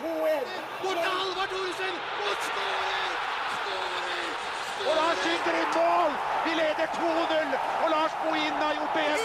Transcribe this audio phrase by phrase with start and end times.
[0.00, 0.46] 2-1.
[0.82, 1.94] Bort til Halvard Thoresen!
[2.26, 3.12] Og skårer!
[3.56, 4.28] Skårer!
[4.88, 6.12] Og Lars skyter i mål!
[6.46, 9.24] Vi leder 2-0, og Lars Bohin har gjort det igjen.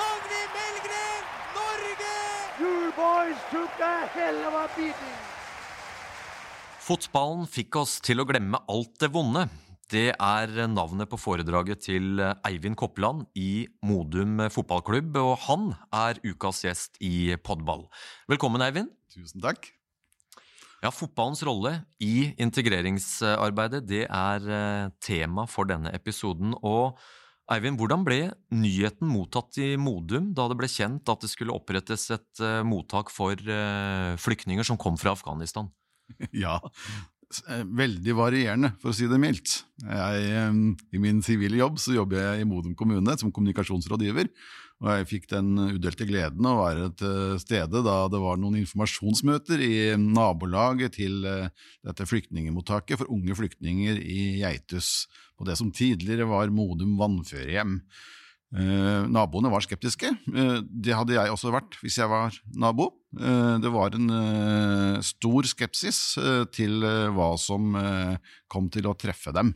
[0.00, 1.24] Dagny Melgren,
[1.58, 2.14] Norge!
[2.62, 5.18] You boys took a hell of a beating.
[6.82, 9.46] Fotballen fikk oss til å glemme alt det vonde.
[9.92, 16.62] Det er navnet på foredraget til Eivind Koppland i Modum fotballklubb, og han er ukas
[16.64, 17.84] gjest i Podball.
[18.30, 18.88] Velkommen, Eivind.
[19.12, 19.68] Tusen takk.
[20.82, 26.56] Ja, Fotballens rolle i integreringsarbeidet det er eh, tema for denne episoden.
[26.64, 26.96] Og
[27.52, 28.18] Eivind, hvordan ble
[28.56, 33.12] nyheten mottatt i Modum da det ble kjent at det skulle opprettes et eh, mottak
[33.12, 35.68] for eh, flyktninger som kom fra Afghanistan?
[36.32, 36.58] Ja,
[37.48, 39.62] veldig varierende, for å si det mildt.
[39.82, 40.58] Jeg, eh,
[40.96, 44.30] I min sivile jobb så jobber jeg i Modum kommune som kommunikasjonsrådgiver.
[44.82, 49.62] Og jeg fikk den udelte gleden å være til stede da det var noen informasjonsmøter
[49.62, 51.52] i nabolaget til eh,
[51.86, 55.06] dette flyktningemottaket for unge flyktninger i Geitus,
[55.38, 57.78] på det som tidligere var Modum vannførehjem.
[58.52, 60.10] Eh, naboene var skeptiske.
[60.34, 62.90] Eh, det hadde jeg også vært hvis jeg var nabo.
[63.20, 66.80] Eh, det var en eh, stor skepsis eh, til
[67.12, 67.74] hva som
[68.48, 69.54] kom til å treffe dem.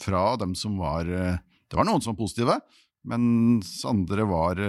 [0.00, 2.54] Fra dem som var Det var noen som var positive,
[3.10, 4.60] mens andre var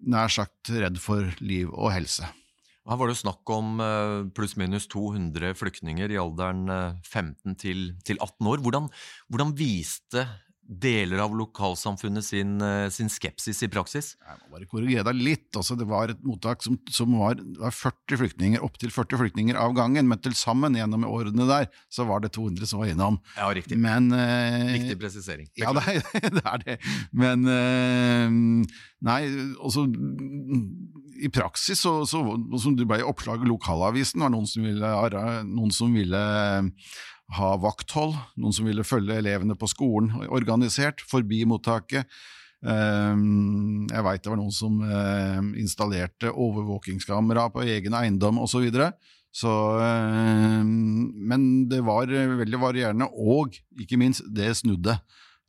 [0.00, 2.24] nær sagt redd for liv og helse.
[2.88, 3.76] Her var det snakk om
[4.34, 8.62] pluss-minus 200 flyktninger i alderen eh, 15 til, til 18 år.
[8.64, 8.88] Hvordan,
[9.28, 10.24] hvordan viste
[10.70, 14.12] deler av lokalsamfunnet sin, eh, sin skepsis i praksis?
[14.22, 15.48] Jeg må bare korrigere deg litt.
[15.58, 19.74] Altså, det var et mottak som, som var, var 40 flyktninger, opptil 40 flyktninger av
[19.74, 23.18] gangen, men til sammen gjennom årene der, så var det 200 som var innom.
[23.36, 23.80] Ja, riktig.
[23.82, 25.50] Men eh, riktig presisering.
[25.58, 26.78] Ja, det er, det er det.
[27.10, 29.20] Men eh, Nei,
[29.56, 29.86] altså
[31.24, 32.20] I praksis, så, så,
[32.60, 34.90] som du ble i oppslag i lokalavisen, var noen som ville,
[35.48, 36.20] noen som ville
[37.36, 42.08] ha vakthold, noen som ville følge elevene på skolen organisert, forbi mottaket.
[42.60, 43.14] Eh,
[43.90, 48.58] Jeg veit det var noen som eh, installerte overvåkingskamera på egen eiendom osv.
[48.58, 48.92] Så, videre.
[49.32, 54.98] så eh, Men det var eh, veldig varierende, og ikke minst, det snudde.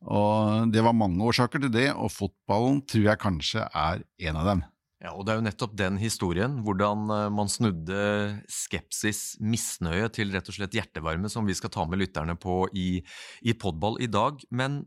[0.02, 4.48] Og Det var mange årsaker til det, og fotballen tror jeg kanskje er en av
[4.48, 4.64] dem.
[5.02, 8.02] Ja, og Det er jo nettopp den historien, hvordan eh, man snudde
[8.46, 13.02] skepsis, misnøye, til rett og slett hjertevarme, som vi skal ta med lytterne på i,
[13.42, 14.38] i podball i dag.
[14.54, 14.84] Men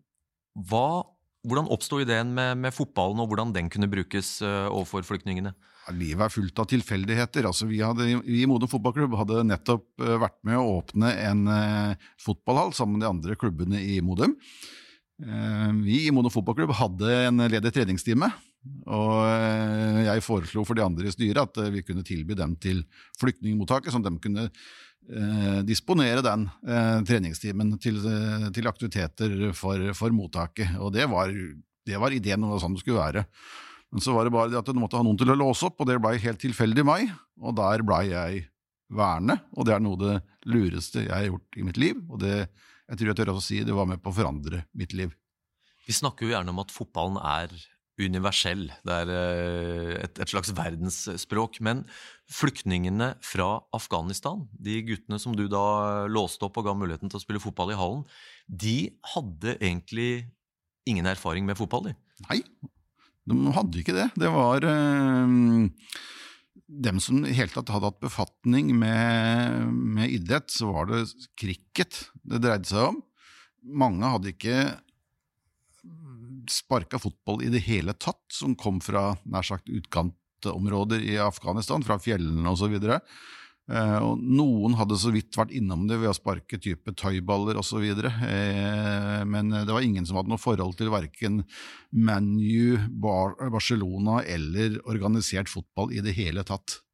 [0.55, 1.03] hva,
[1.43, 5.51] hvordan oppsto ideen med, med fotballen, og hvordan den kunne brukes eh, overfor flyktningene?
[5.83, 7.51] Ja, Livet er fullt av tilfeldigheter.
[7.51, 11.45] Altså, vi, hadde, vi i Modum fotballklubb hadde nettopp eh, vært med å åpne en
[11.59, 14.39] eh, fotballhall sammen med de andre klubbene i Modum.
[15.15, 18.27] Vi i Modum fotballklubb hadde en ledig treningstime,
[18.85, 22.55] og eh, jeg foreslo for de andre i styret at eh, vi kunne tilby dem
[22.61, 22.83] til
[23.19, 29.89] flyktningmottaket, sånn at de kunne eh, disponere den eh, treningstimen til, eh, til aktiviteter for,
[29.97, 30.77] for mottaket.
[30.77, 31.33] Og det var,
[31.85, 33.25] det var ideen, og sånn det skulle være.
[33.93, 35.79] Men så var det bare det at du måtte ha noen til å låse opp,
[35.81, 37.11] og det blei helt tilfeldig meg.
[37.41, 38.45] Og der blei jeg
[38.95, 40.15] værende, og det er noe av det
[40.51, 42.01] lureste jeg har gjort i mitt liv.
[42.09, 42.35] Og det,
[42.89, 45.13] jeg tror jeg tør å si det var med på å forandre mitt liv.
[45.85, 47.53] Vi snakker jo gjerne om at fotballen er
[48.01, 51.61] universell, det er eh, et, et slags verdensspråk.
[51.65, 51.83] Men
[52.31, 57.23] flyktningene fra Afghanistan, de guttene som du da låste opp og ga muligheten til å
[57.23, 58.03] spille fotball i hallen,
[58.47, 58.77] de
[59.15, 60.27] hadde egentlig
[60.89, 61.95] ingen erfaring med fotball, de.
[62.27, 62.41] Nei,
[63.25, 64.11] de hadde ikke det.
[64.19, 65.81] Det var øh
[66.65, 71.03] dem som i hele tatt hadde hatt befatning med, med idrett, så var det
[71.37, 73.01] cricket det dreide seg om.
[73.65, 74.57] Mange hadde ikke
[76.53, 81.99] sparka fotball i det hele tatt, som kom fra nær sagt utkantområder i Afghanistan, fra
[82.01, 82.77] fjellene osv.
[83.65, 87.83] Eh, og noen hadde så vidt vært innom det ved å sparke type tøyballer osv.
[87.83, 91.41] Eh, men det var ingen som hadde noe forhold til verken
[91.91, 96.84] ManU, Bar Barcelona eller organisert fotball i det hele tatt.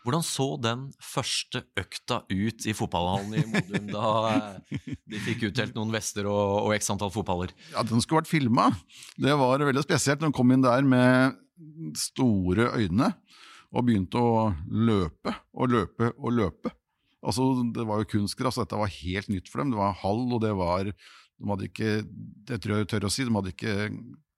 [0.00, 4.78] Hvordan så den første økta ut i fotballhallen i Modum da eh,
[5.12, 7.52] de fikk utdelt noen vester og, og x antall fotballer?
[7.74, 8.70] Ja, Den skulle vært filma.
[9.20, 11.36] Det var veldig spesielt de kom inn der med
[12.00, 13.10] store øyne
[13.70, 16.72] og begynte å løpe og løpe og løpe.
[17.20, 19.74] Altså, Det var jo kunstgress, dette var helt nytt for dem.
[19.74, 21.92] Det var hall, og det var De hadde ikke
[22.48, 23.76] Det tror jeg tør å si, de hadde ikke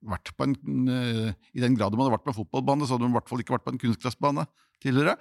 [0.03, 3.07] vært på en eh, I den grad de hadde vært på en fotballbane, så hadde
[3.07, 4.47] de i hvert fall ikke vært på en kunstgressbane
[4.83, 5.17] tidligere.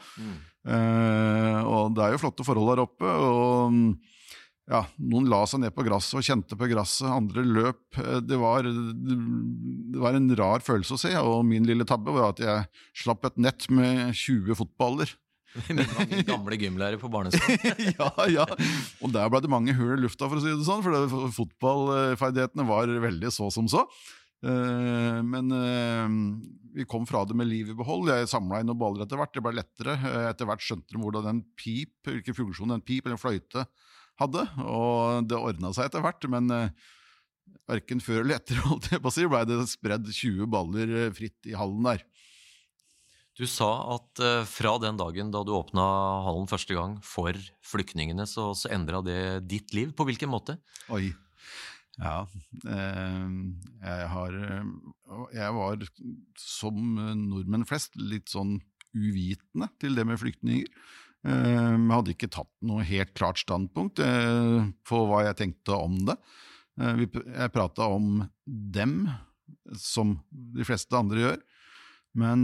[0.67, 3.07] Eh, og det er jo flotte forhold der oppe.
[3.07, 3.77] og
[4.71, 7.81] ja, noen la seg ned på gresset og kjente på gresset, andre løp.
[7.99, 12.31] Eh, det var, det var, en rar følelse å se, og min lille tabbe var
[12.31, 12.69] at jeg
[13.03, 15.11] slapp et nett med 20 fotballer.
[15.75, 17.81] Mange gamle gymlærere på barneskolen.
[17.97, 18.47] ja, ja.
[19.03, 22.67] Og der ble det mange hull i lufta, for å si det sånn, for fotballferdighetene
[22.69, 23.83] var veldig så som så.
[24.41, 26.13] Eh, men eh,
[26.73, 28.09] vi kom fra det med liv i behold.
[28.09, 29.33] Jeg samla inn noen baller etter hvert.
[29.35, 29.97] Det ble lettere.
[30.29, 33.65] Etter hvert skjønte de hvordan den pip, hvilken funksjon en pip eller en fløyte
[34.21, 36.27] hadde, og det ordna seg etter hvert.
[36.31, 36.51] Men
[37.69, 41.51] verken før eller etter holdt jeg på å si, ble det spredd 20 baller fritt
[41.51, 42.05] i hallen der.
[43.39, 44.19] Du sa at
[44.51, 45.83] fra den dagen da du åpna
[46.27, 47.35] hallen første gang for
[47.65, 49.95] flyktningene, så, så endra det ditt liv.
[49.97, 50.59] På hvilken måte?
[50.93, 51.09] Oi.
[52.01, 52.25] Ja.
[52.65, 53.27] Eh,
[53.85, 54.37] jeg har
[55.35, 55.85] Jeg var,
[56.37, 56.95] som
[57.29, 58.59] nordmenn flest, litt sånn
[58.95, 60.67] uvitende til det med flyktninger.
[61.21, 65.99] Eh, jeg hadde ikke tatt noe helt klart standpunkt eh, på hva jeg tenkte om
[66.07, 66.17] det.
[66.81, 69.05] Eh, jeg prata om dem,
[69.77, 71.41] som de fleste andre gjør.
[72.17, 72.43] Men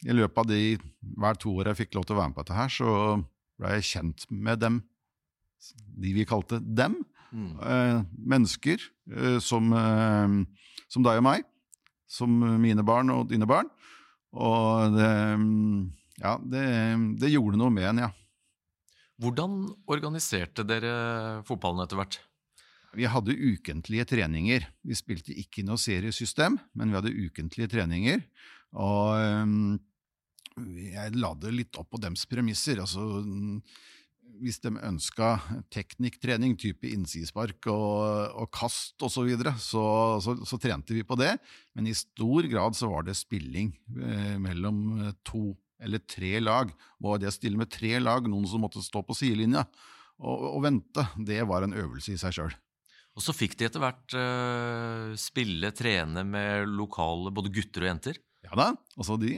[0.00, 0.78] i løpet av de
[1.20, 2.92] hver to år jeg fikk lov til å være med på dette her, så
[3.60, 4.78] ble jeg kjent med dem,
[6.00, 6.94] de vi kalte dem.
[7.32, 8.04] Mm.
[8.28, 8.82] mennesker
[9.40, 9.70] som,
[10.84, 11.46] som deg og meg,
[12.04, 13.70] som mine barn og dine barn.
[14.36, 15.08] Og det
[16.20, 16.66] ja, det,
[17.18, 18.10] det gjorde noe med en, ja.
[19.22, 20.92] Hvordan organiserte dere
[21.46, 22.18] fotballen etter hvert?
[22.92, 24.66] Vi hadde ukentlige treninger.
[24.84, 28.20] Vi spilte ikke noe seriesystem, men vi hadde ukentlige treninger.
[28.76, 29.78] Og um,
[30.58, 32.82] jeg la det litt opp på dems premisser.
[32.84, 33.00] Altså,
[34.42, 35.36] hvis de ønska
[35.72, 39.84] teknikktrening, type innsidespark og, og kast osv., så, videre, så,
[40.24, 41.36] så, så trente vi på det.
[41.76, 45.52] Men i stor grad så var det spilling eh, mellom to
[45.82, 46.70] eller tre lag.
[47.02, 49.64] Var det å stille med tre lag, noen som måtte stå på sidelinja
[50.22, 52.52] og, og vente, det var en øvelse i seg sjøl.
[53.12, 58.20] Og så fikk de etter hvert eh, spille, trene med lokale både gutter og jenter?
[58.42, 58.68] Ja da,
[58.98, 59.36] altså de,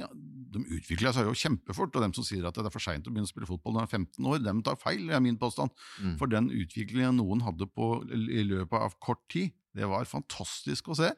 [0.54, 1.92] de utvikla seg jo kjempefort.
[1.92, 3.84] Og dem som sier at det er for seint å begynne å spille fotball når
[3.84, 5.74] de er 15 år, dem tar feil, er min påstand.
[6.00, 6.14] Mm.
[6.20, 10.98] For den utviklingen noen hadde på, i løpet av kort tid, det var fantastisk å
[10.98, 11.10] se.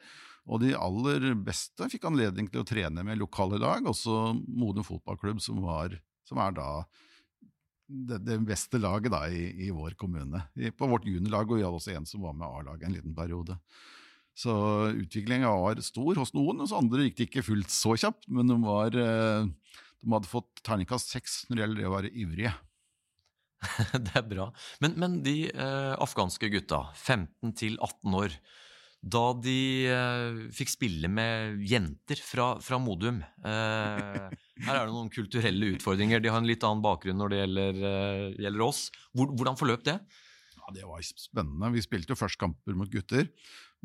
[0.47, 5.43] Og de aller beste fikk anledning til å trene med lokale lag, også Modum fotballklubb,
[5.43, 5.97] som, var,
[6.27, 6.71] som er da
[7.87, 10.43] det, det, beste laget da i, i vår kommune.
[10.79, 13.59] På vårt juniorlag, og vi hadde også en som var med A-laget en liten periode.
[14.37, 14.53] Så
[14.93, 18.59] utviklinga var stor hos noen, hos andre gikk det ikke fullt så kjapt, men de,
[18.61, 22.53] var, eh, de hadde fått terningkast seks når det gjelder det å være ivrige.
[24.11, 24.50] det er bra.
[24.85, 28.37] Men, men de eh, afghanske gutta, 15 til 18 år,
[29.06, 29.59] da de
[29.93, 33.21] eh, fikk spille med jenter fra, fra Modum.
[33.23, 34.23] Eh,
[34.67, 36.23] her er det noen kulturelle utfordringer.
[36.23, 38.87] De har en litt annen bakgrunn når det gjelder, eh, gjelder oss.
[39.15, 39.97] Hvor, hvordan forløp det?
[40.56, 41.71] Ja, Det var spennende.
[41.77, 43.29] Vi spilte jo først kamper mot gutter,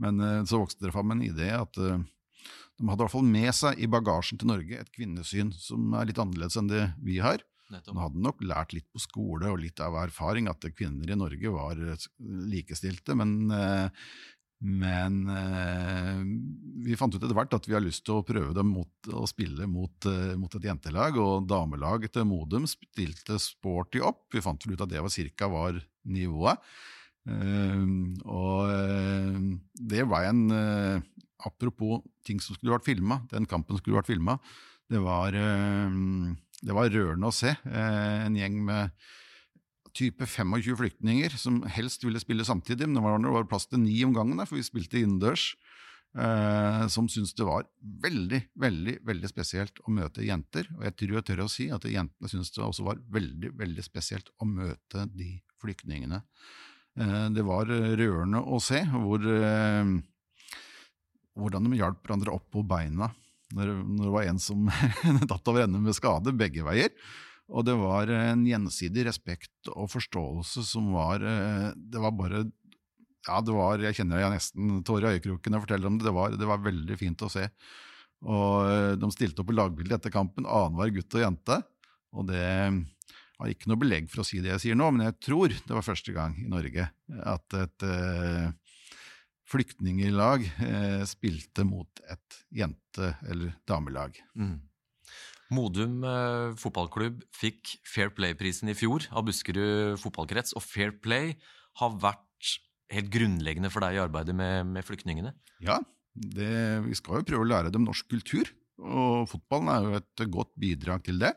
[0.01, 3.29] men eh, så vokste det fram en idé at eh, de hadde i hvert fall
[3.29, 7.19] med seg i bagasjen til Norge et kvinnesyn som er litt annerledes enn det vi
[7.21, 7.43] har.
[7.71, 11.53] De hadde nok lært litt på skole og litt av erfaring at kvinner i Norge
[11.53, 12.11] var eh,
[12.51, 13.49] likestilte, men
[14.61, 15.23] men
[16.85, 19.23] vi fant ut etter hvert at vi har lyst til å prøve dem mot, å
[19.25, 20.05] spille mot,
[20.37, 21.17] mot, et jentelag.
[21.17, 24.27] Og damelaget til Modum stilte sporty opp.
[24.29, 26.61] Vi fant ut at det var cirka var nivået.
[27.29, 27.83] Eh,
[28.25, 29.39] og eh,
[29.93, 31.09] det var en eh,
[31.41, 34.35] Apropos ting som skulle vært filma, den kampen skulle vært filma.
[34.93, 35.95] Det, eh,
[36.61, 37.55] det, var rørende å se.
[37.65, 38.93] en gjeng med
[39.97, 43.81] type 25 flyktninger som helst ville spille samtidig, men det var, det var plass til
[43.81, 45.49] ni om gangen, for vi spilte innendørs.
[46.11, 47.63] Eh, som syntes det var
[48.03, 50.67] veldig, veldig veldig spesielt å møte jenter.
[50.75, 53.85] Og jeg tror jeg tør å si at jentene syntes det også var veldig, veldig
[53.85, 56.19] spesielt å møte de flyktningene.
[56.99, 59.91] Eh, det var rørende å se hvor, eh,
[61.39, 63.13] hvordan de hjalp hverandre opp på beina
[63.55, 64.69] når, det var en som
[65.31, 66.91] datt over ende med skade, begge veier.
[67.51, 72.45] Og det var en gjensidig respekt og forståelse som var eh, Det var bare
[73.27, 76.07] Ja, det var Jeg kjenner jeg nesten tårer i øyekroken når jeg forteller om det.
[76.07, 77.43] Det var, det var, veldig fint å se.
[78.23, 81.59] Og eh, de stilte opp i lagbildet etter kampen, annenhver gutt og jente.
[82.15, 82.47] Og det
[83.41, 85.73] har ikke noe belegg for å si det jeg sier nå, men jeg tror det
[85.73, 86.87] var første gang i Norge
[87.25, 88.49] at et eh,
[89.51, 94.19] flyktninglag eh, spilte mot et jente- eller damelag.
[94.37, 94.59] Mm.
[95.51, 100.55] Modum eh, fotballklubb fikk Fair Play-prisen i fjor av Buskerud fotballkrets.
[100.55, 101.33] Og Fair Play
[101.81, 102.55] har vært
[102.91, 105.33] helt grunnleggende for deg i arbeidet med, med flyktningene?
[105.63, 105.79] Ja,
[106.11, 106.53] det,
[106.87, 108.51] vi skal jo prøve å lære dem norsk kultur.
[108.81, 111.35] Og fotballen er jo et godt bidrag til det.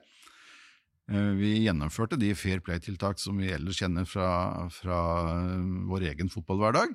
[1.11, 4.29] Eh, Vi gjennomførte de fair play-tiltak som vi ellers kjenner fra,
[4.73, 5.01] fra
[5.35, 6.95] eh, vår egen fotballhverdag.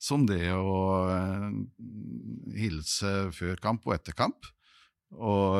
[0.00, 0.78] Som det å
[1.12, 1.50] eh,
[2.56, 4.48] hilse før kamp og etter kamp.
[5.10, 5.58] Og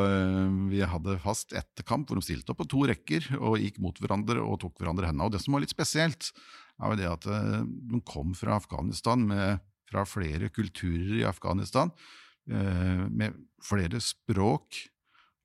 [0.71, 3.97] vi hadde fast etter kamp hvor de stilte opp på to rekker og gikk mot
[3.99, 5.27] hverandre og tok hverandre hendene.
[5.27, 6.29] Og det som var litt spesielt,
[6.79, 9.59] er jo det at de kom fra Afghanistan med,
[9.91, 11.91] fra flere kulturer i Afghanistan,
[12.47, 14.85] med flere språk.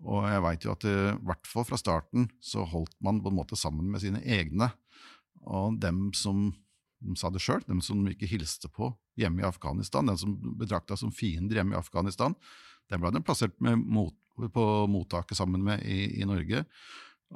[0.04, 3.38] Og jeg veit jo at i hvert fall fra starten så holdt man på en
[3.38, 4.70] måte sammen med sine egne.
[5.46, 6.50] Og dem som
[7.06, 10.98] de sa det sjøl, dem som ikke hilste på hjemme i Afghanistan, dem som betrakta
[11.00, 12.36] som fiender hjemme i Afghanistan,
[12.92, 16.66] dem ble de plassert mot, på mottaket sammen med i, i Norge.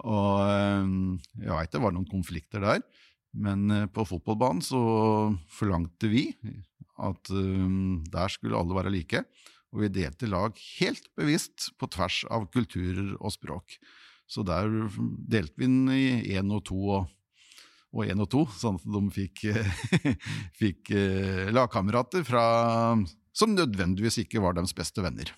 [0.06, 0.90] Og eh,
[1.44, 2.84] jeg veit det var noen konflikter der,
[3.40, 4.82] men eh, på fotballbanen så
[5.54, 6.28] forlangte vi
[7.00, 7.70] at eh,
[8.14, 9.24] der skulle alle være like.
[9.74, 13.78] Og vi delte lag helt bevisst på tvers av kulturer og språk.
[14.30, 14.70] Så der
[15.30, 17.08] delte vi den i én og to og
[17.90, 19.70] og én og to, sånn at de fikk, eh,
[20.62, 22.44] fikk eh, lagkamerater fra,
[23.34, 25.32] som nødvendigvis ikke var deres beste venner.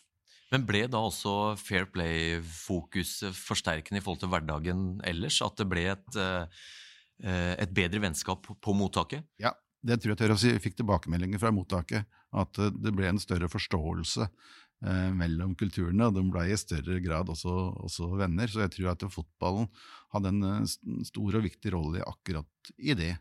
[0.51, 5.37] Men ble da også fair play-fokuset forsterkende i forhold til hverdagen ellers?
[5.45, 9.23] At det ble et, eh, et bedre vennskap på mottaket?
[9.39, 10.51] Ja, det tror jeg tør å si.
[10.61, 16.17] Fikk tilbakemeldinger fra mottaket at eh, det ble en større forståelse eh, mellom kulturene, og
[16.17, 17.55] de ble i større grad også,
[17.87, 18.51] også venner.
[18.51, 19.71] Så jeg tror at fotballen
[20.13, 23.15] hadde en eh, stor og viktig rolle akkurat i det.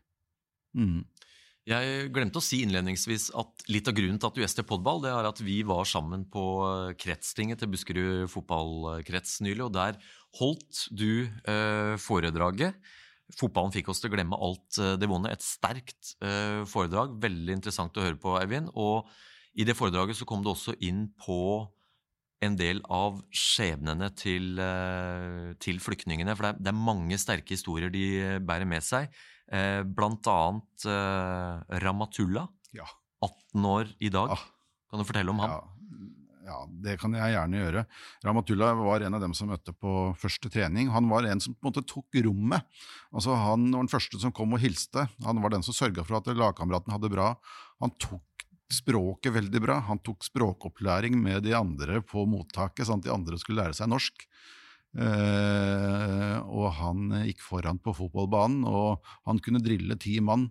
[0.76, 1.02] Mm.
[1.69, 5.11] Jeg glemte å si innledningsvis at litt av grunnen til at du gjester podball, det
[5.12, 10.00] er at vi var sammen på eh, kretstinget til Buskerud fotballkrets nylig, og der
[10.40, 12.81] holdt du eh, foredraget.
[13.39, 15.33] Fotballen fikk oss til å glemme alt eh, det vonde.
[15.33, 17.17] Et sterkt eh, foredrag.
[17.23, 18.71] Veldig interessant å høre på, Eivind.
[18.79, 19.09] Og
[19.59, 21.41] i det foredraget så kom du også inn på
[22.41, 26.37] en del av skjebnene til, eh, til flyktningene.
[26.37, 28.07] For det er, det er mange sterke historier de
[28.47, 29.13] bærer med seg.
[29.51, 32.45] Blant annet Ramatulla, Ramatullah,
[32.79, 32.87] Ja.
[33.27, 34.31] 18 år i dag.
[34.31, 34.45] Ah.
[34.91, 35.57] Kan du fortelle om han?
[35.57, 36.11] Ja,
[36.50, 37.85] ja, det kan jeg gjerne gjøre.
[38.26, 40.90] Ramatullah var en av dem som møtte på første trening.
[40.95, 42.66] Han var en som på en måte tok rommet.
[43.14, 45.07] Altså Han var den første som kom og hilste.
[45.26, 47.33] Han var den som sørga for at lagkameraten hadde bra.
[47.80, 49.80] Han tok språket veldig bra.
[49.88, 53.90] Han tok språkopplæring med de andre på mottaket, sånn at de andre skulle lære seg
[53.90, 54.26] norsk.
[54.99, 60.49] Eh, og han gikk foran på fotballbanen, og han kunne drille ti mann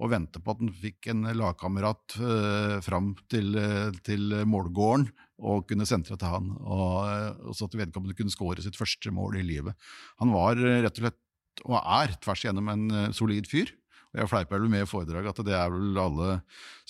[0.00, 5.10] og vente på at han fikk en lagkamerat eh, fram til, eh, til målgården
[5.42, 9.12] og kunne sentre til han, og, eh, og så at vedkommende kunne skåre sitt første
[9.14, 9.76] mål i livet.
[10.22, 11.20] Han var eh, rett og slett,
[11.66, 13.74] og er tvers igjennom en eh, solid fyr.
[14.12, 16.34] Og jeg fleiper vel med i foredraget at det er vel alle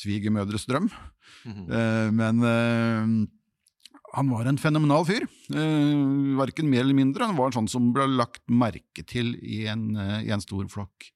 [0.01, 0.91] svigermødres drøm.
[1.47, 1.69] Mhm.
[1.71, 3.31] Eh, men eh,
[4.13, 5.25] han var en fenomenal fyr.
[5.53, 7.29] Uh, Verken mer eller mindre.
[7.31, 10.67] Han var en sånn som ble lagt merke til i en, eh, i en stor
[10.73, 11.09] flokk.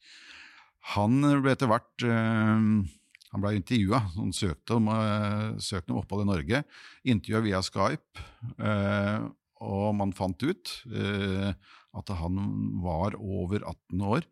[0.94, 2.70] Han ble etter hvert eh,
[3.36, 4.00] Han ble intervjua.
[4.16, 6.64] Han søkte om, eh, søkte om opphold i Norge.
[7.04, 8.24] Intervjua via Skype.
[8.58, 9.28] eh,
[9.60, 11.52] og man fant ut eh,
[11.96, 12.36] at han
[12.84, 14.26] var over 18 år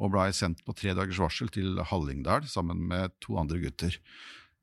[0.00, 3.98] og blei sendt på tre dagers varsel til Hallingdal sammen med to andre gutter.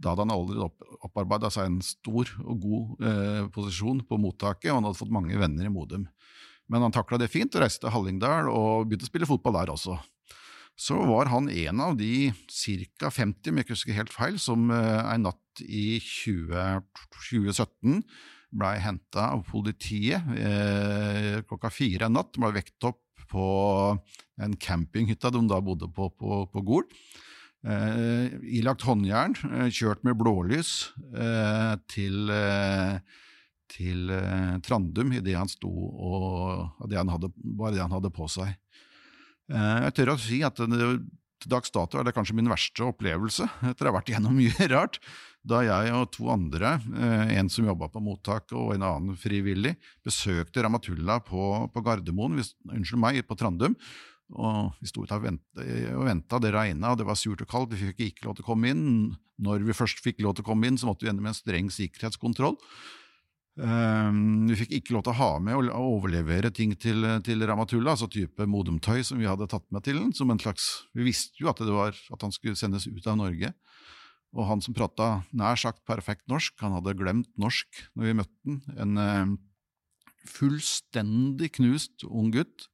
[0.01, 4.71] Da hadde han allerede opp, opparbeida seg en stor og god eh, posisjon på mottaket,
[4.71, 6.07] og han hadde fått mange venner i Modum.
[6.67, 9.73] Men han takla det fint og reiste til Hallingdal og begynte å spille fotball der
[9.73, 9.97] også.
[10.77, 13.09] Så var han en av de ca.
[13.09, 16.83] 50, om jeg ikke husker helt feil, som eh, en natt i 20,
[17.17, 18.03] 2017
[18.57, 22.37] blei henta av politiet eh, klokka fire en natt.
[22.37, 23.47] Blei vekt opp på
[24.39, 26.85] en campinghytta de da bodde på på, på Gol.
[27.67, 32.29] Eh, ilagt håndjern, eh, kjørt med blålys eh, til,
[33.73, 38.29] til eh, Trandum idet han sto og det han hadde, bare det han hadde på
[38.31, 38.53] seg.
[39.47, 40.59] Eh, jeg tør å si at
[41.37, 44.69] til dags dato er det kanskje min verste opplevelse etter å ha vært igjennom mye
[44.73, 44.99] rart.
[45.47, 49.77] Da jeg og to andre, eh, en som jobba på mottak og en annen frivillig,
[50.03, 53.77] besøkte Ramatullah på, på Gardermoen, hvis, unnskyld meg, på Trandum.
[54.35, 58.03] Og vi sto ute og venta, det regna, det var surt og kaldt, vi fikk
[58.09, 58.83] ikke lov til å komme inn.
[59.39, 61.71] Når vi først fikk lov til å komme inn, så måtte vi med en streng
[61.71, 62.57] sikkerhetskontroll.
[63.57, 67.95] Um, vi fikk ikke lov til å ha med og overlevere ting til, til Ramatullah,
[67.95, 70.11] altså type Modum-tøy som vi hadde tatt med til den.
[70.13, 73.17] som en slags, Vi visste jo at, det var, at han skulle sendes ut av
[73.17, 73.49] Norge.
[74.37, 78.37] Og han som prata nær sagt perfekt norsk, han hadde glemt norsk når vi møtte
[78.45, 78.61] han.
[78.77, 79.35] En uh,
[80.27, 82.67] fullstendig knust ung gutt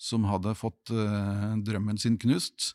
[0.00, 2.72] som hadde fått uh, drømmen sin knust.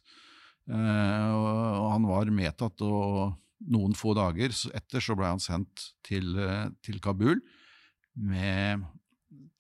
[0.69, 1.49] Uh, og,
[1.81, 3.33] og han var medtatt, og
[3.65, 7.41] noen få dager etter så ble han sendt til, eh, til Kabul
[8.17, 8.85] med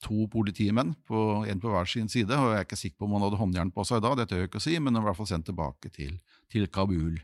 [0.01, 2.33] to politimenn, på, en på hver sin side.
[2.33, 4.43] og Jeg er ikke sikker på om han hadde håndjern på seg da, det tør
[4.43, 6.19] jeg ikke å si, men han var i hvert fall sendt tilbake til,
[6.53, 7.17] til Kabul.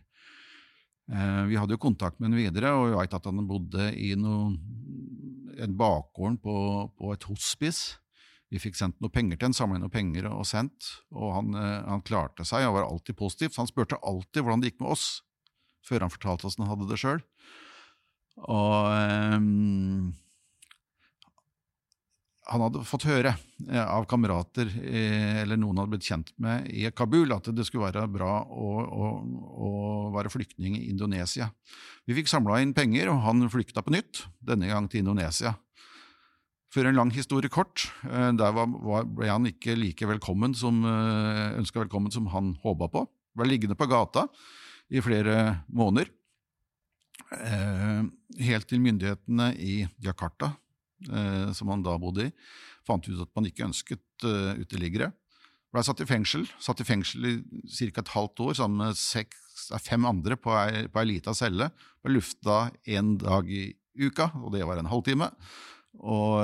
[1.11, 4.13] Eh, vi hadde jo kontakt med han videre, og vi veit at han bodde i
[4.19, 4.55] noen,
[5.61, 6.55] en bakgården på,
[6.97, 7.99] på, et hospice.
[8.49, 11.53] Vi fikk sendt noe penger til han, samla inn noe penger og sendt, og han,
[11.59, 13.53] eh, han klarte seg og var alltid positiv.
[13.53, 15.07] Så han spurte alltid hvordan det gikk med oss,
[15.83, 17.23] før han fortalte oss han hadde det sjøl.
[18.49, 18.89] Og
[19.37, 20.13] um,
[22.51, 23.31] han hadde fått høre
[23.69, 27.87] eh, av kamerater eh, eller noen hadde blitt kjent med i Kabul, at det skulle
[27.87, 29.11] være bra å, å,
[29.67, 29.69] å
[30.15, 31.49] være flyktning i Indonesia.
[32.03, 35.55] Vi fikk samla inn penger, og han flykta på nytt, denne gang til Indonesia.
[36.73, 41.85] For en lang historie kort, eh, der var, ble han ikke like velkommen som, ønska
[41.85, 43.07] velkommen som han håpa på.
[43.39, 44.27] Ble liggende på gata
[44.93, 46.11] i flere måneder.
[47.33, 50.51] Helt til myndighetene i Jakarta
[51.11, 52.31] Eh, som han da bodde i,
[52.87, 55.09] fant ut at man ikke ønsket uh, uteliggere.
[55.73, 57.33] Ble satt i fengsel satt i fengsel i
[57.65, 58.03] ca.
[58.03, 61.71] et halvt år sammen med seks, fem andre på ei, lita celle.
[62.03, 65.31] Ble lufta én dag i uka, og det var en halvtime.
[66.03, 66.39] Og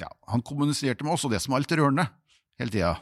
[0.00, 2.08] ja, han kommuniserte med oss, og det som var litt rørende
[2.60, 2.94] hele tida.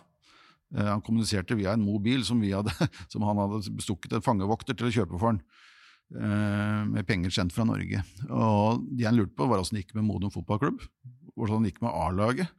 [0.73, 2.73] Uh, han kommuniserte via en mobil som, hadde,
[3.13, 5.43] som han hadde bestukket en fangevokter til å kjøpe for han.
[6.13, 8.03] Eh, med penger sendt fra Norge.
[8.29, 10.83] Og Det han lurte på, var hvordan det gikk med Modum fotballklubb,
[11.39, 12.53] hvordan det gikk med A-laget,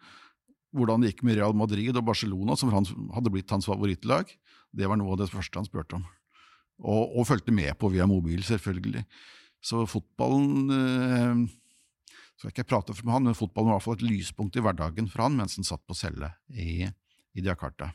[0.73, 4.31] hvordan det gikk med Real Madrid og Barcelona, som hadde blitt hans favorittlag.
[4.73, 6.05] Det var noe av det første han spurte om.
[6.81, 9.05] Og, og fulgte med på via mobil, selvfølgelig.
[9.63, 11.43] Så fotballen eh,
[12.33, 15.05] Skal ikke prate for han, men fotballen var i hvert fall et lyspunkt i hverdagen
[15.07, 16.81] for han mens han satt på celle i,
[17.37, 17.93] i Jakarta.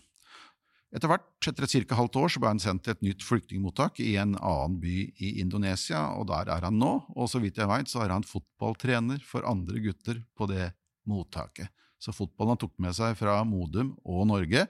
[0.88, 1.97] Etter hvert, etter et ca.
[1.99, 5.35] halvt år, så ble han sendt til et nytt flyktningmottak i en annen by i
[5.42, 6.92] Indonesia, og der er han nå.
[7.12, 10.71] Og så vidt jeg veit, så er han fotballtrener for andre gutter på det
[11.09, 11.68] mottaket.
[12.00, 14.64] Så fotballen han tok med seg fra Modum og Norge,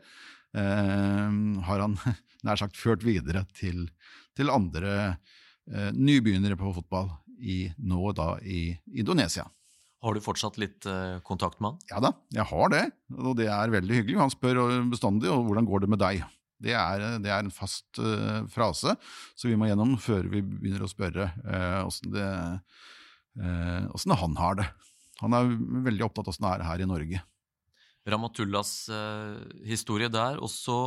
[0.58, 1.94] eh, har han
[2.46, 3.86] nær sagt ført videre til,
[4.34, 4.96] til andre
[5.70, 9.46] eh, nybegynnere på fotball i, nå da i Indonesia.
[10.04, 11.78] Har du fortsatt litt uh, kontakt med han?
[11.90, 12.84] Ja da, jeg har det.
[13.18, 14.20] Og det er veldig hyggelig.
[14.20, 14.54] Han spør
[14.92, 16.16] bestandig og hvordan går det med deg.
[16.62, 18.94] Det er, det er en fast uh, frase,
[19.38, 21.24] så vi må gjennom før vi begynner å spørre
[21.86, 24.66] åssen uh, han har det.
[25.22, 25.52] Han er
[25.86, 27.18] veldig opptatt av åssen det er her i Norge.
[28.08, 28.72] Ramatullas
[29.68, 30.78] historie der, og så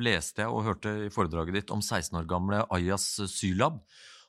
[0.00, 3.80] leste jeg og hørte i foredraget ditt om 16 år gamle Ayas Sylab.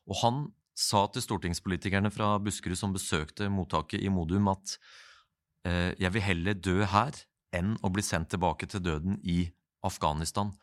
[0.09, 0.35] Og han
[0.79, 4.77] sa til stortingspolitikerne fra Buskerud som besøkte mottaket i Modum, at
[5.67, 7.19] eh, jeg vil heller dø her
[7.55, 9.49] enn å bli sendt tilbake til døden i
[9.85, 10.53] Afghanistan.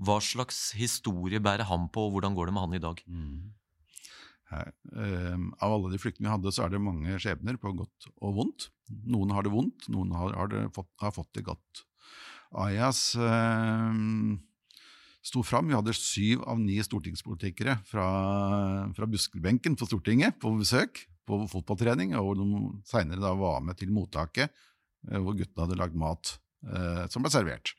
[0.00, 3.02] Hva slags historie bærer han på, og hvordan går det med han i dag?
[3.06, 3.52] Mm.
[4.52, 8.36] Eh, av alle de flyktningene vi hadde, så er det mange skjebner på godt og
[8.40, 8.68] vondt.
[9.08, 11.84] Noen har det vondt, noen har, har, det fått, har fått, det godt.
[12.60, 14.00] Ayas eh,
[15.22, 15.70] sto fram.
[15.70, 18.06] Vi hadde syv av ni stortingspolitikere fra,
[18.96, 24.48] fra Buskerudbenken på Stortinget på besøk på fotballtrening, og de seinere var med til mottaket
[24.50, 26.34] eh, hvor guttene hadde lagd mat
[26.66, 27.76] eh, som ble servert.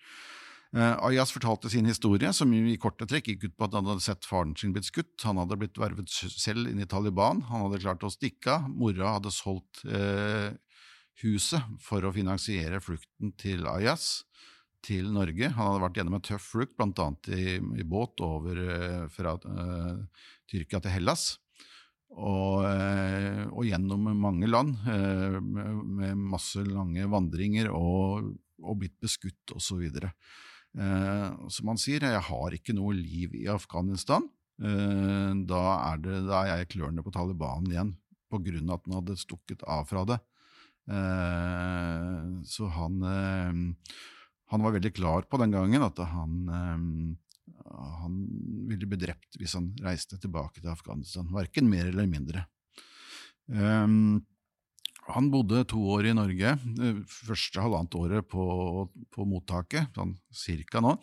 [0.73, 4.05] Eh, Ayas fortalte sin historie, som i korte trekk gikk ut på at han hadde
[4.05, 5.13] sett faren sin blitt skutt.
[5.27, 7.43] Han hadde blitt vervet selv inn i Taliban.
[7.51, 8.71] Han hadde klart å stikke av.
[8.71, 10.55] Mora hadde solgt eh,
[11.21, 14.23] huset for å finansiere flukten til Ayas
[14.83, 15.49] til Norge.
[15.55, 17.07] Han hadde vært gjennom en tøff flukt, bl.a.
[17.31, 21.25] I, i båt over uh, fra uh, Tyrkia til Hellas.
[22.13, 29.87] Og, uh, og gjennom mange land, med, masse lange vandringer og, og blitt beskutt osv.
[29.87, 34.29] Uh, som han sier, jeg har ikke noe liv i Afghanistan.
[34.63, 37.95] da, er det, da er jeg klørne på Taliban igjen,
[38.29, 40.19] på grunn av at han hadde stukket av fra det.
[42.45, 43.01] så han
[44.53, 46.83] han var veldig klar på den gangen at han, eh,
[48.01, 48.19] han
[48.69, 51.31] ville bli drept hvis han reiste tilbake til Afghanistan.
[51.33, 52.45] Verken mer eller mindre.
[53.49, 54.21] Um,
[55.03, 56.53] han bodde to år i Norge,
[57.11, 58.43] første halvannet året på,
[59.11, 60.93] på mottaket, sånn cirka nå,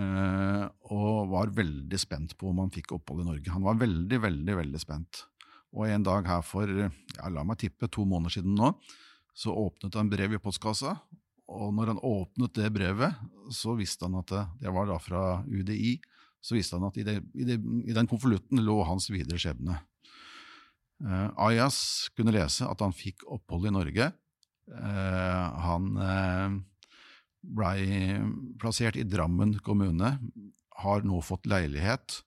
[0.00, 3.52] uh, og var veldig spent på om han fikk opphold i Norge.
[3.52, 5.26] Han var veldig, veldig, veldig spent.
[5.76, 8.72] Og en dag her for, ja, la meg tippe, to måneder siden nå,
[9.36, 10.96] så åpnet han brev i postkassa,
[11.48, 13.20] og når han åpnet det brevet,
[13.54, 15.96] så visste han at det, det var da fra UDI.
[16.44, 17.56] Så visste han at i, det, i, det,
[17.88, 19.78] i den konvolutten lå hans videre skjebne.
[21.02, 24.10] Uh, Ayas kunne lese at han fikk opphold i Norge.
[24.68, 26.58] Uh, han uh,
[27.40, 28.18] blei
[28.60, 30.16] plassert i Drammen kommune,
[30.84, 32.20] har nå fått leilighet,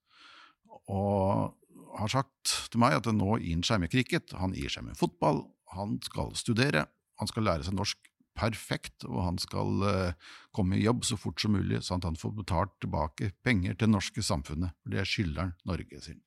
[0.91, 1.53] og
[1.99, 4.97] har sagt til meg at nå gir han seg med cricket, han gir seg med
[4.99, 6.87] fotball, han skal studere,
[7.21, 11.41] han skal lære seg norsk perfekt, og han skal uh, komme i jobb så fort
[11.41, 14.75] som mulig, sånn at han får betalt tilbake penger til det norske samfunnet.
[14.83, 16.21] For det skylder han Norge sin.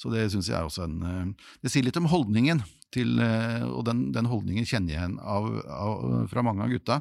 [0.00, 2.64] Så det syns jeg er også en uh, Det sier litt om holdningen,
[2.94, 7.00] til, uh, og den, den, holdningen kjenner jeg igjen av, av, fra mange av gutta.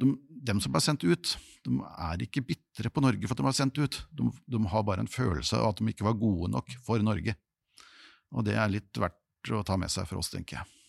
[0.00, 0.14] De,
[0.48, 1.34] dem som ble sendt ut,
[1.66, 4.00] de er ikke bitre på Norge for at de ble sendt ut.
[4.16, 7.36] De, de har bare en følelse av at de ikke var gode nok for Norge.
[8.32, 10.79] Og det er litt verdt å ta med seg for oss, tenker jeg.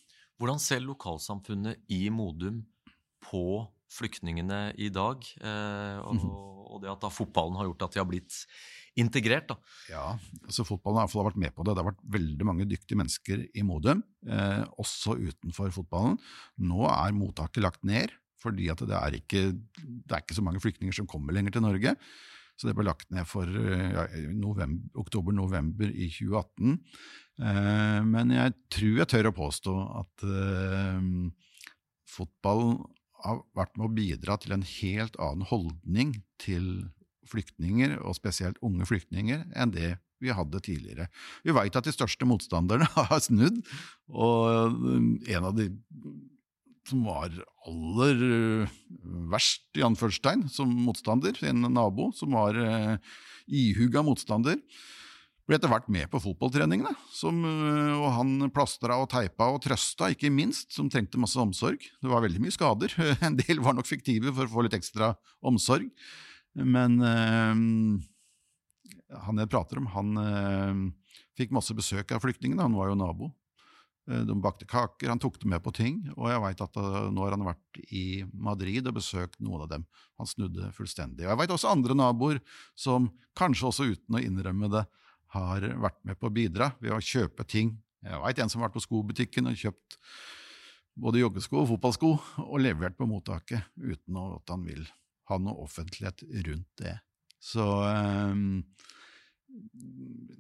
[0.42, 2.64] Hvordan ser lokalsamfunnet i Modum
[3.22, 3.62] på
[3.94, 6.24] flyktningene i dag, eh, og,
[6.72, 8.38] og, det at da fotballen har gjort at de har blitt
[8.98, 9.52] integrert?
[9.52, 9.60] da?
[9.92, 10.06] Ja,
[10.42, 11.76] altså fotballen har vært med på det.
[11.76, 16.18] Det har vært veldig mange dyktige mennesker i Modum, eh, også utenfor fotballen.
[16.58, 21.04] Nå er mottaket lagt ned, fordi det er, ikke, det er ikke så mange flyktninger
[21.04, 21.94] som kommer lenger til Norge.
[22.58, 24.08] Så det ble lagt ned for ja,
[24.98, 26.80] oktober-november i 2018.
[27.42, 31.06] Eh, men jeg tror jeg tør å påstå at eh,
[32.10, 32.82] fotballen
[33.22, 36.88] har vært med å bidra til en helt annen holdning til
[37.32, 41.08] flyktninger, og spesielt unge flyktninger, enn det vi hadde tidligere.
[41.46, 43.62] Vi veit at de største motstanderne har snudd,
[44.10, 44.78] og
[45.26, 45.72] en av de
[46.90, 47.34] som var
[47.70, 48.80] aller eh,
[49.32, 52.58] verst, i anførselstegn, som motstander, en nabo som var
[53.48, 54.58] ihuga motstander,
[55.52, 56.94] ble etter hvert med på fotballtreningene.
[57.12, 61.84] Som, uh, og han plastra og teipa og trøsta, ikke minst, som trengte masse omsorg.
[62.02, 62.96] Det var veldig mye skader.
[63.28, 65.14] En del var nok fiktive for å få litt ekstra
[65.46, 65.92] omsorg.
[66.56, 67.60] Men øh,
[69.28, 70.90] han jeg prater om, han
[71.40, 72.66] fikk masse besøk av flyktningene.
[72.66, 73.30] Han var jo nabo.
[74.10, 76.80] Eh, de bakte kaker, han tok dem med på ting, og jeg veit at
[77.14, 79.86] nå har han vært i Madrid og besøkt noen av dem.
[80.22, 81.26] Han snudde fullstendig.
[81.26, 82.42] Og jeg veit også andre naboer
[82.78, 84.86] som, kanskje også uten å innrømme det,
[85.36, 87.74] har vært med på å bidra ved å kjøpe ting.
[88.04, 89.98] Jeg veit en som har vært på skobutikken og kjøpt
[91.02, 92.10] både joggesko og fotballsko,
[92.44, 94.84] og levert på mottaket uten at han vil
[95.32, 96.98] ha noe offentlighet rundt det.
[97.42, 98.60] Så um,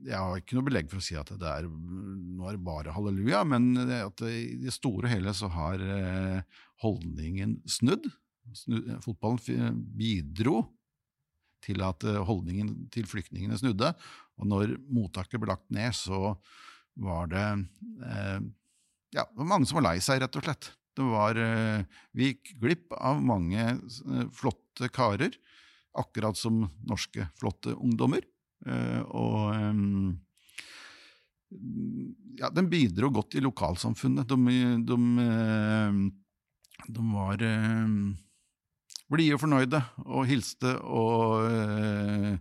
[0.05, 2.95] jeg har ikke noe belegg for å si at det er, nå er det bare
[2.95, 8.07] halleluja, men at i det store og hele så har eh, holdningen snudd.
[9.05, 10.63] Fotballen bidro
[11.65, 13.93] til at eh, holdningen til flyktningene snudde.
[14.41, 16.35] Og når mottaket ble lagt ned, så
[17.01, 17.47] var det
[18.07, 18.39] eh,
[19.15, 20.71] ja, mange som var lei seg, rett og slett.
[20.97, 21.37] Det var,
[22.11, 23.63] vi gikk glipp av mange
[24.35, 25.31] flotte karer,
[25.95, 28.25] akkurat som norske flotte ungdommer.
[28.67, 29.55] Eh, og
[32.39, 34.27] ja, den bidro godt i lokalsamfunnet.
[34.27, 34.99] De, de,
[36.91, 37.47] de var
[39.11, 42.39] blide og fornøyde og hilste, og,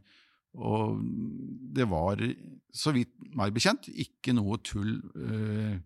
[0.55, 1.01] og,
[1.77, 2.23] det var,
[2.71, 5.79] så vidt meg bekjent, ikke noe tull eh,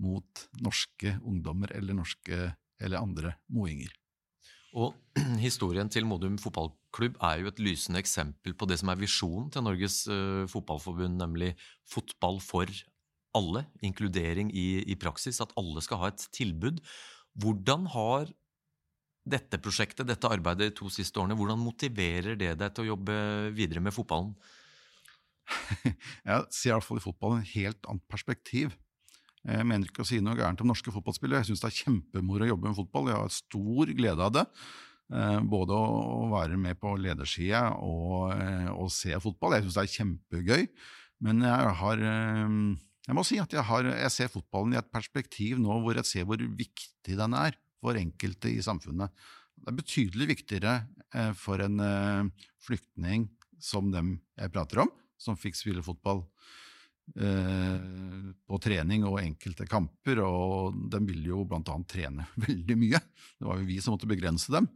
[0.00, 2.38] mot norske ungdommer eller norske
[2.80, 3.92] eller andre moinger.
[4.78, 4.94] Og
[5.46, 9.66] historien til Modum fotballklubb er jo et lysende eksempel på det som er visjonen til
[9.66, 11.54] Norges uh, Fotballforbund, nemlig
[11.90, 12.70] fotball for
[13.36, 16.80] alle, inkludering i, i, praksis, at alle skal ha et tilbud.
[17.38, 18.30] Hvordan har
[19.26, 23.16] dette prosjektet, dette arbeidet de to siste årene, hvordan motiverer det deg til å jobbe
[23.56, 24.32] videre med fotballen?
[26.28, 28.76] Jeg ser i hvert fall i fotballen et helt annet perspektiv.
[29.40, 31.40] Jeg mener ikke å si noe gærent om norske fotballspillere.
[31.40, 33.08] Jeg syns det er kjempemoro å jobbe med fotball.
[33.08, 34.44] Jeg har stor glede av det.
[35.10, 39.56] Eh, både å være med på ledersida og, eh, og se fotball.
[39.56, 40.68] Jeg syns det er kjempegøy.
[41.24, 42.54] Men jeg har eh,
[43.08, 46.06] Jeg må si at jeg, har, jeg ser fotballen i et perspektiv nå hvor jeg
[46.06, 49.12] ser hvor viktig den er for enkelte i samfunnet.
[49.60, 50.74] Det er betydelig viktigere
[51.36, 51.80] for en
[52.64, 53.26] flyktning
[53.60, 56.22] som dem jeg prater om, som fikk spille fotball
[57.18, 57.80] Eh,
[58.46, 61.76] på trening og enkelte kamper, og de ville jo bl.a.
[61.90, 63.00] trene veldig mye.
[63.38, 64.68] Det var jo vi som måtte begrense dem.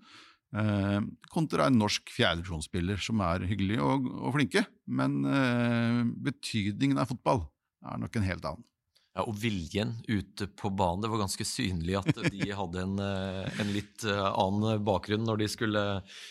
[0.54, 7.44] Eh, kontra en norsk fjerdedivisjonsspiller som er hyggelig og, flinke, men eh, betydningen av fotball
[7.84, 8.66] er nok en helt annen.
[9.14, 11.04] Ja, og viljen ute på banen.
[11.04, 15.44] Det var ganske synlig at de hadde en, eh, en litt eh, annen bakgrunn når
[15.44, 15.82] de skulle,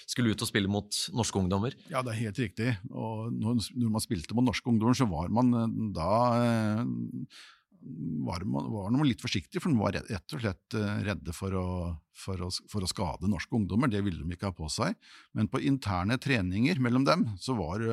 [0.04, 1.78] skulle, ut og spille mot norske ungdommer.
[1.88, 2.74] Ja, det er helt riktig.
[2.92, 6.12] Og når, man spilte mot norske ungdommer, så var man eh, da
[8.24, 11.66] var man, var man litt forsiktig, for man var rett og slett redde for å,
[12.16, 13.92] for, å, for å, skade norske ungdommer.
[13.92, 14.96] Det ville de ikke ha på seg.
[15.36, 17.84] Men på interne treninger mellom dem så var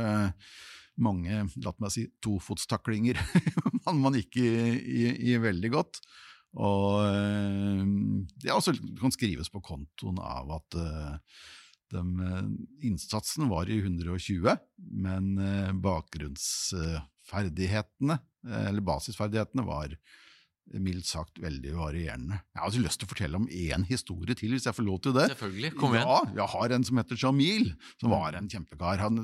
[1.04, 3.16] mange la meg si, tofotstaklinger
[3.84, 5.94] man, man gikk i, i, i, veldig godt.
[6.60, 7.80] Og eh,
[8.42, 11.14] det også kan skrives på kontoen av at uh,
[11.94, 12.02] de,
[12.86, 14.56] innsatsen var i 120,
[15.06, 15.24] men
[15.82, 19.88] bakgrunnsferdighetene, eller basisferdighetene, var
[20.78, 22.38] mildt sagt veldig varierende.
[22.54, 25.16] Jeg har lyst til å fortelle om én historie til, hvis jeg får lov til
[25.16, 25.26] det.
[25.32, 26.06] Selvfølgelig, kom igjen.
[26.06, 27.66] Ja, jeg har en som heter Jamil,
[28.00, 29.02] som var en kjempekar.
[29.02, 29.14] Han,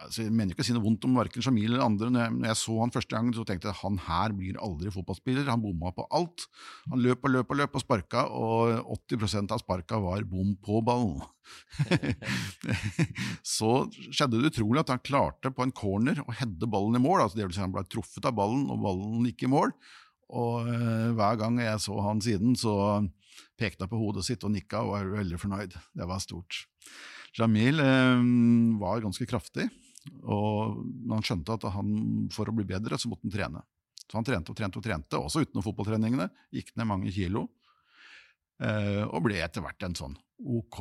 [0.00, 2.08] altså, jeg mener ikke å si noe vondt om verken Jamil eller andre.
[2.12, 4.58] Når jeg, når jeg så han første gang, så tenkte jeg at han her blir
[4.62, 5.48] aldri fotballspiller.
[5.50, 6.46] Han bomma på alt.
[6.92, 10.82] Han løp og løp og løp og sparka, og 80% av sparka var bom på
[10.86, 11.22] ballen.
[13.56, 13.72] så
[14.08, 17.24] skjedde det utrolig at han klarte på en corner å heade ballen i mål.
[17.24, 19.74] altså det vil si Han ble truffet av ballen, og ballen gikk i mål.
[20.32, 22.74] Og uh, hver gang jeg så han siden, så
[23.60, 25.76] pekte han på hodet sitt og nikka og var veldig fornøyd.
[25.98, 26.64] Det var stort.
[27.38, 28.24] Jamil eh,
[28.80, 29.68] var ganske kraftig,
[30.22, 31.88] og han skjønte at han,
[32.34, 33.64] for å bli bedre, så måtte han trene.
[34.02, 36.28] Så han trente og trente og trente, også utenom fotballtreningene.
[36.52, 37.46] Gikk ned mange kilo.
[38.62, 40.78] Eh, og ble etter hvert en sånn OK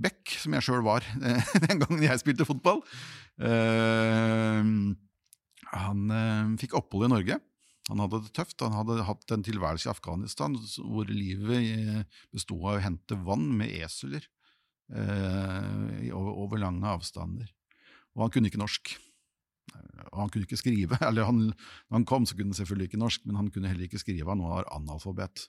[0.00, 1.04] back, som jeg sjøl var
[1.66, 2.80] den gangen jeg spilte fotball.
[5.70, 7.36] han fikk opphold i Norge
[7.90, 8.60] han hadde det tøft.
[8.62, 13.48] Han hadde hatt en tilværelse i Afghanistan hvor livet eh, bestod av å hente vann
[13.58, 14.26] med esler
[14.96, 17.48] eh, over lange avstander.
[18.16, 18.96] Og han kunne ikke norsk.
[20.10, 20.98] Og han kunne ikke skrive.
[21.08, 23.86] Eller han, når han kom, så kunne han selvfølgelig ikke norsk, men han kunne heller
[23.86, 24.28] ikke skrive.
[24.30, 25.46] Han var analfabet.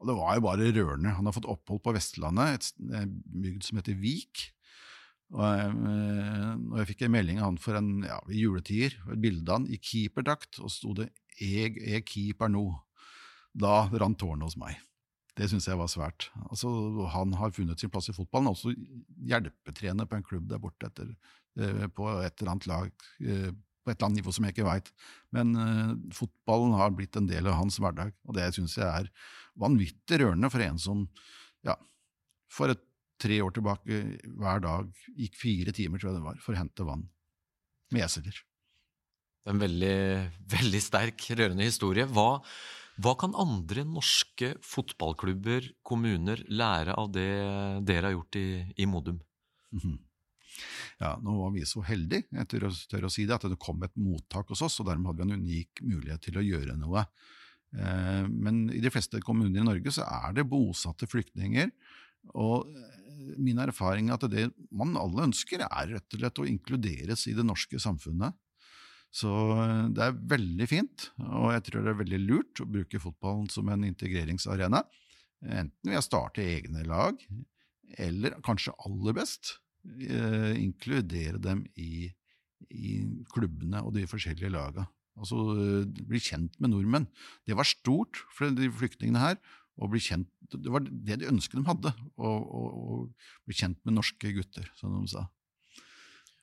[0.00, 1.14] Og det var jo bare rørende.
[1.16, 3.14] Han har fått opphold på Vestlandet, et
[3.44, 4.48] bygd som heter Vik.
[5.32, 9.48] Og eh, og jeg fikk en melding av han for en ja, juletider, et bilde
[9.48, 11.08] av han i keeperdrakt, og sto det
[11.40, 12.82] 'Jeg er keeper nå'.
[13.56, 14.76] Da rant tårnet hos meg.
[15.38, 16.28] Det syns jeg var svært.
[16.50, 16.68] Altså,
[17.14, 18.74] han har funnet sin plass i fotballen, også
[19.30, 21.14] hjelpetrener på en klubb der borte etter,
[21.56, 22.90] eh, på et eller annet lag,
[23.24, 23.48] eh,
[23.82, 24.92] på et eller annet nivå som jeg ikke veit.
[25.34, 29.08] Men uh, fotballen har blitt en del av hans hverdag, og det syns jeg er
[29.58, 31.00] vanvittig rørende for en som
[31.66, 31.74] ja,
[32.52, 32.84] for et
[33.22, 33.98] tre år tilbake
[34.38, 37.08] hver dag gikk fire timer, tror jeg det var, for å hente vann
[37.92, 38.38] med esler.
[39.50, 39.96] En veldig,
[40.52, 42.06] veldig sterk, rørende historie.
[42.06, 42.40] Hva,
[43.00, 47.30] hva, kan andre norske fotballklubber, kommuner, lære av det
[47.88, 49.20] dere har gjort i, i Modum?
[49.72, 49.98] -hmm.
[50.98, 52.68] Ja, nå var vi så heldige, jeg tør
[53.08, 55.40] å si det, at det kom et mottak hos oss, og dermed hadde vi en
[55.42, 57.04] unik mulighet til å gjøre noe.
[57.72, 61.72] Eh, men i de fleste kommuner i Norge så er det bosatte flyktninger.
[62.38, 66.48] Og eh, min erfaring er at det man alle ønsker, er rett og slett å
[66.48, 68.36] inkluderes i det norske samfunnet.
[69.12, 73.00] Så eh, det er veldig fint, og jeg tror det er veldig lurt å bruke
[73.02, 74.80] fotballen som en integreringsarena.
[75.42, 77.20] Enten ved å starte egne lag,
[78.00, 82.06] eller kanskje aller best eh, inkludere dem i,
[82.70, 83.02] i,
[83.34, 84.86] klubbene og de forskjellige lagene.
[85.20, 87.10] Altså eh, bli kjent med nordmenn.
[87.44, 89.42] Det var stort for de flyktningene her.
[89.76, 92.96] å bli kjent, Det var det de ønsket de hadde, å
[93.48, 95.26] bli kjent med norske gutter, som de sa.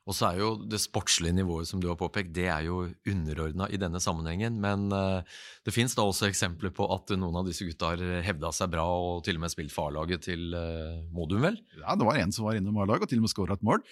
[0.10, 3.68] Og så er jo det sportslige nivået som du har påpekt, det er jo underordna
[3.70, 4.58] i denne sammenhengen.
[4.62, 5.22] Men uh,
[5.66, 8.88] det fins da også eksempler på at noen av disse gutta har hevda seg bra
[8.90, 11.60] og til og med spilt farlaget til uh, Modum, vel?
[11.78, 13.86] Ja, det var en som var innom A-laget og til og med skåra et mål.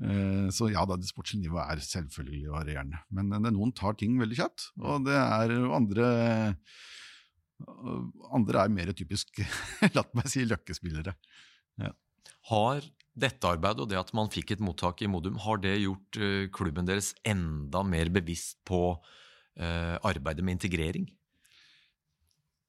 [0.00, 3.02] Uh, så ja da, det sportslige nivået er selvfølgelig varierende.
[3.12, 6.12] Men noen tar ting veldig kjapt, og det er andre
[8.32, 9.40] andre er mer typisk,
[9.96, 11.14] la meg si, løkkespillere.
[11.82, 11.90] Ja.
[12.50, 12.86] Har
[13.20, 16.48] dette arbeidet og det at man fikk et mottak i Modum, har det gjort uh,
[16.54, 21.08] klubben deres enda mer bevisst på uh, arbeidet med integrering?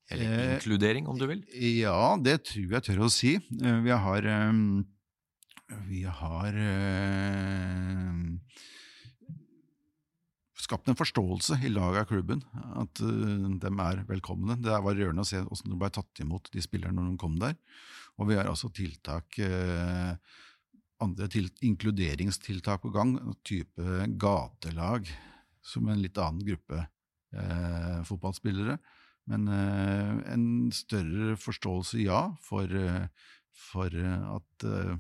[0.10, 1.44] Eller eh, inkludering, om du vil?
[1.54, 3.36] Ja, det tror jeg tør å si.
[3.54, 4.26] Vi har
[5.86, 6.58] Vi har
[10.58, 12.42] skapt en forståelse i laget av klubben,
[12.82, 14.58] at de er velkomne.
[14.58, 17.38] Det var rørende å se hvordan de ble tatt imot, de spillerne, når de kom
[17.46, 17.54] der.
[18.19, 20.13] Og vi har også tiltak eh,
[20.99, 23.15] andre til, inkluderingstiltak på gang,
[23.47, 25.08] type gatelag,
[25.63, 28.75] som en litt annen gruppe eh, fotballspillere.
[29.29, 33.08] Men eh, en større forståelse, ja, for, eh,
[33.69, 34.97] for at eh,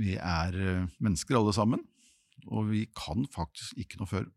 [0.00, 1.86] vi er eh, mennesker alle sammen.
[2.48, 4.28] Og vi kan faktisk ikke noe for,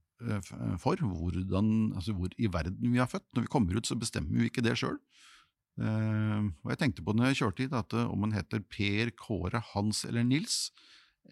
[0.79, 3.29] for hvordan, altså hvor i verden vi er født.
[3.35, 4.97] Når vi kommer ut, så bestemmer vi ikke det sjøl.
[5.73, 9.09] Uh, og jeg tenkte på når jeg kjørte hit, at uh, om man heter Per,
[9.17, 10.67] Kåre, Hans eller Nils,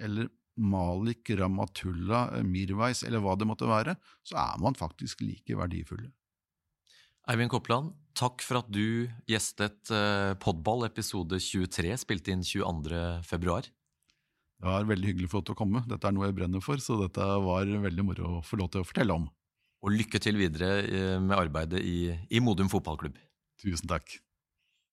[0.02, 5.58] eller Malik, Ramatullah, uh, Mirwais eller hva det måtte være, så er man faktisk like
[5.58, 6.10] verdifulle.
[7.30, 9.92] Eivind Kopland, takk for at du gjestet
[10.42, 13.60] Podball episode 23, spilt inn 22.2.
[13.62, 15.84] Det var veldig hyggelig for å komme.
[15.86, 18.82] Dette er noe jeg brenner for, så dette var veldig moro å få lov til
[18.82, 19.30] å fortelle om.
[19.86, 23.22] Og lykke til videre med arbeidet i, i Modum fotballklubb.
[23.62, 24.18] Tusen takk.